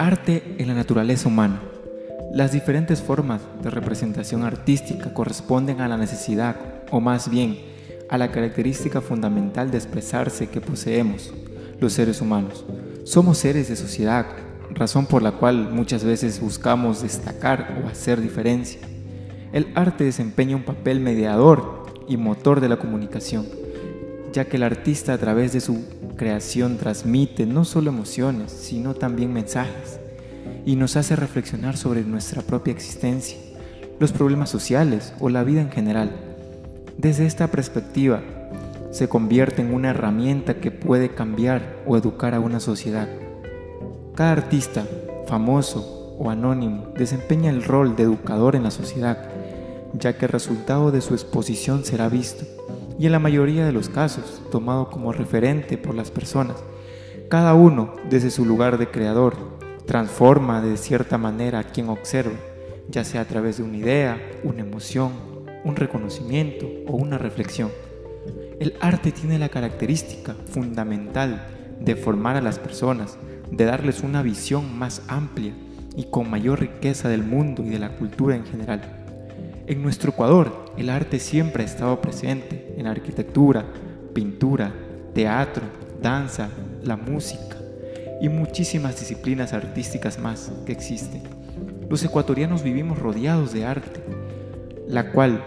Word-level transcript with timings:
arte 0.00 0.56
en 0.56 0.66
la 0.66 0.72
naturaleza 0.72 1.28
humana. 1.28 1.60
Las 2.32 2.52
diferentes 2.52 3.02
formas 3.02 3.42
de 3.62 3.68
representación 3.68 4.44
artística 4.44 5.12
corresponden 5.12 5.82
a 5.82 5.88
la 5.88 5.98
necesidad, 5.98 6.56
o 6.90 7.00
más 7.00 7.28
bien, 7.28 7.58
a 8.08 8.16
la 8.16 8.32
característica 8.32 9.02
fundamental 9.02 9.70
de 9.70 9.76
expresarse 9.76 10.48
que 10.48 10.62
poseemos, 10.62 11.34
los 11.80 11.92
seres 11.92 12.22
humanos. 12.22 12.64
Somos 13.04 13.36
seres 13.36 13.68
de 13.68 13.76
sociedad, 13.76 14.24
razón 14.70 15.04
por 15.04 15.20
la 15.22 15.32
cual 15.32 15.68
muchas 15.70 16.02
veces 16.02 16.40
buscamos 16.40 17.02
destacar 17.02 17.82
o 17.84 17.88
hacer 17.88 18.22
diferencia. 18.22 18.80
El 19.52 19.68
arte 19.74 20.04
desempeña 20.04 20.56
un 20.56 20.62
papel 20.62 21.00
mediador 21.00 21.84
y 22.08 22.16
motor 22.16 22.62
de 22.62 22.70
la 22.70 22.78
comunicación, 22.78 23.46
ya 24.32 24.44
que 24.46 24.56
el 24.56 24.62
artista 24.62 25.12
a 25.12 25.18
través 25.18 25.52
de 25.52 25.60
su 25.60 25.84
creación 26.16 26.76
transmite 26.76 27.46
no 27.46 27.64
solo 27.64 27.90
emociones, 27.90 28.52
sino 28.52 28.94
también 28.94 29.32
mensajes, 29.32 30.00
y 30.64 30.76
nos 30.76 30.96
hace 30.96 31.16
reflexionar 31.16 31.76
sobre 31.76 32.02
nuestra 32.02 32.42
propia 32.42 32.72
existencia, 32.72 33.38
los 33.98 34.12
problemas 34.12 34.50
sociales 34.50 35.12
o 35.20 35.28
la 35.28 35.44
vida 35.44 35.60
en 35.60 35.70
general. 35.70 36.10
Desde 36.96 37.26
esta 37.26 37.48
perspectiva, 37.48 38.20
se 38.90 39.08
convierte 39.08 39.62
en 39.62 39.72
una 39.72 39.90
herramienta 39.90 40.54
que 40.60 40.70
puede 40.70 41.10
cambiar 41.10 41.76
o 41.86 41.96
educar 41.96 42.34
a 42.34 42.40
una 42.40 42.60
sociedad. 42.60 43.08
Cada 44.14 44.32
artista, 44.32 44.84
famoso 45.26 46.16
o 46.18 46.28
anónimo, 46.28 46.88
desempeña 46.96 47.50
el 47.50 47.62
rol 47.62 47.94
de 47.96 48.02
educador 48.02 48.56
en 48.56 48.64
la 48.64 48.70
sociedad, 48.70 49.30
ya 49.94 50.18
que 50.18 50.26
el 50.26 50.32
resultado 50.32 50.90
de 50.90 51.00
su 51.00 51.14
exposición 51.14 51.84
será 51.84 52.08
visto 52.08 52.44
y 53.00 53.06
en 53.06 53.12
la 53.12 53.18
mayoría 53.18 53.64
de 53.64 53.72
los 53.72 53.88
casos 53.88 54.42
tomado 54.52 54.90
como 54.90 55.10
referente 55.10 55.78
por 55.78 55.94
las 55.94 56.10
personas. 56.10 56.62
Cada 57.30 57.54
uno, 57.54 57.94
desde 58.10 58.30
su 58.30 58.44
lugar 58.44 58.76
de 58.76 58.88
creador, 58.88 59.36
transforma 59.86 60.60
de 60.60 60.76
cierta 60.76 61.16
manera 61.16 61.60
a 61.60 61.64
quien 61.64 61.88
observa, 61.88 62.36
ya 62.90 63.02
sea 63.04 63.22
a 63.22 63.24
través 63.24 63.56
de 63.56 63.62
una 63.62 63.78
idea, 63.78 64.20
una 64.44 64.60
emoción, 64.60 65.12
un 65.64 65.76
reconocimiento 65.76 66.68
o 66.88 66.96
una 66.96 67.16
reflexión. 67.16 67.70
El 68.60 68.74
arte 68.82 69.12
tiene 69.12 69.38
la 69.38 69.48
característica 69.48 70.36
fundamental 70.50 71.46
de 71.80 71.96
formar 71.96 72.36
a 72.36 72.42
las 72.42 72.58
personas, 72.58 73.16
de 73.50 73.64
darles 73.64 74.02
una 74.02 74.22
visión 74.22 74.78
más 74.78 75.00
amplia 75.08 75.54
y 75.96 76.04
con 76.10 76.28
mayor 76.28 76.60
riqueza 76.60 77.08
del 77.08 77.22
mundo 77.22 77.64
y 77.64 77.70
de 77.70 77.78
la 77.78 77.96
cultura 77.96 78.36
en 78.36 78.44
general. 78.44 79.00
En 79.70 79.82
nuestro 79.82 80.10
Ecuador, 80.10 80.72
el 80.76 80.90
arte 80.90 81.20
siempre 81.20 81.62
ha 81.62 81.66
estado 81.66 82.00
presente 82.00 82.74
en 82.76 82.88
arquitectura, 82.88 83.64
pintura, 84.12 84.74
teatro, 85.14 85.62
danza, 86.02 86.48
la 86.82 86.96
música 86.96 87.56
y 88.20 88.28
muchísimas 88.28 88.98
disciplinas 88.98 89.52
artísticas 89.52 90.18
más 90.18 90.50
que 90.66 90.72
existen. 90.72 91.22
Los 91.88 92.02
ecuatorianos 92.02 92.64
vivimos 92.64 92.98
rodeados 92.98 93.52
de 93.52 93.64
arte, 93.64 94.00
la 94.88 95.12
cual 95.12 95.40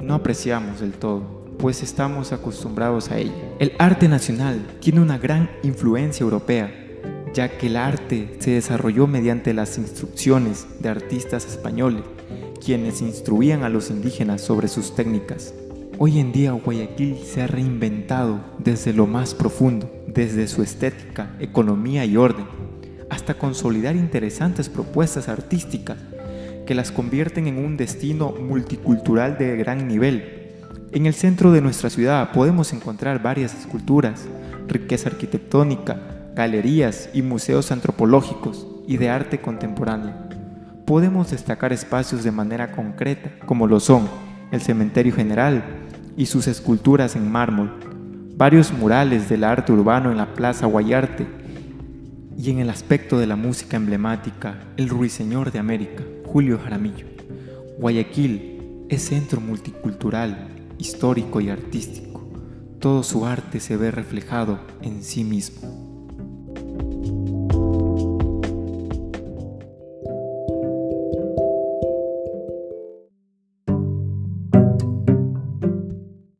no 0.00 0.14
apreciamos 0.14 0.80
del 0.80 0.92
todo 0.92 1.44
pues 1.58 1.82
estamos 1.82 2.32
acostumbrados 2.32 3.10
a 3.10 3.18
ella. 3.18 3.34
El 3.58 3.72
arte 3.78 4.08
nacional 4.08 4.58
tiene 4.80 5.02
una 5.02 5.18
gran 5.18 5.50
influencia 5.62 6.24
europea, 6.24 6.72
ya 7.34 7.58
que 7.58 7.66
el 7.66 7.76
arte 7.76 8.36
se 8.38 8.52
desarrolló 8.52 9.06
mediante 9.06 9.52
las 9.52 9.76
instrucciones 9.76 10.66
de 10.80 10.88
artistas 10.88 11.44
españoles, 11.46 12.04
quienes 12.58 13.00
instruían 13.02 13.62
a 13.62 13.68
los 13.68 13.90
indígenas 13.90 14.40
sobre 14.40 14.68
sus 14.68 14.94
técnicas. 14.94 15.54
Hoy 15.98 16.18
en 16.20 16.32
día 16.32 16.52
Guayaquil 16.52 17.18
se 17.18 17.42
ha 17.42 17.46
reinventado 17.46 18.40
desde 18.58 18.92
lo 18.92 19.06
más 19.06 19.34
profundo, 19.34 19.90
desde 20.06 20.46
su 20.48 20.62
estética, 20.62 21.34
economía 21.40 22.04
y 22.04 22.16
orden, 22.16 22.46
hasta 23.10 23.34
consolidar 23.34 23.96
interesantes 23.96 24.68
propuestas 24.68 25.28
artísticas 25.28 25.98
que 26.66 26.74
las 26.74 26.90
convierten 26.90 27.46
en 27.46 27.58
un 27.58 27.76
destino 27.76 28.32
multicultural 28.32 29.38
de 29.38 29.56
gran 29.56 29.86
nivel 29.86 30.36
en 30.92 31.04
el 31.04 31.14
centro 31.14 31.52
de 31.52 31.60
nuestra 31.60 31.90
ciudad 31.90 32.32
podemos 32.32 32.72
encontrar 32.72 33.20
varias 33.20 33.52
esculturas, 33.54 34.24
riqueza 34.66 35.10
arquitectónica, 35.10 36.00
galerías 36.34 37.10
y 37.12 37.22
museos 37.22 37.72
antropológicos 37.72 38.66
y 38.86 38.96
de 38.96 39.10
arte 39.10 39.40
contemporáneo. 39.40 40.25
Podemos 40.86 41.32
destacar 41.32 41.72
espacios 41.72 42.22
de 42.22 42.30
manera 42.30 42.70
concreta, 42.70 43.44
como 43.44 43.66
lo 43.66 43.80
son 43.80 44.08
el 44.52 44.60
Cementerio 44.60 45.12
General 45.12 45.64
y 46.16 46.26
sus 46.26 46.46
esculturas 46.46 47.16
en 47.16 47.28
mármol, 47.28 47.72
varios 48.36 48.72
murales 48.72 49.28
del 49.28 49.42
arte 49.42 49.72
urbano 49.72 50.12
en 50.12 50.16
la 50.16 50.34
Plaza 50.34 50.66
Guayarte 50.66 51.26
y 52.38 52.50
en 52.50 52.60
el 52.60 52.70
aspecto 52.70 53.18
de 53.18 53.26
la 53.26 53.34
música 53.34 53.76
emblemática, 53.76 54.60
el 54.76 54.88
Ruiseñor 54.88 55.50
de 55.50 55.58
América, 55.58 56.04
Julio 56.24 56.60
Jaramillo. 56.62 57.08
Guayaquil 57.80 58.86
es 58.88 59.06
centro 59.06 59.40
multicultural 59.40 60.48
histórico 60.78 61.40
y 61.40 61.50
artístico. 61.50 62.30
Todo 62.78 63.02
su 63.02 63.26
arte 63.26 63.58
se 63.58 63.76
ve 63.76 63.90
reflejado 63.90 64.60
en 64.82 65.02
sí 65.02 65.24
mismo. 65.24 65.85